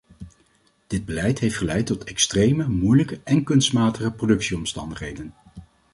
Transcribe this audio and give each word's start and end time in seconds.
Dit 0.87 1.05
beleid 1.05 1.39
heeft 1.39 1.57
geleid 1.57 1.85
tot 1.85 2.03
extreme, 2.03 2.67
moeilijke 2.67 3.19
en 3.23 3.43
kunstmatige 3.43 4.11
productie-omstandigheden. 4.11 5.33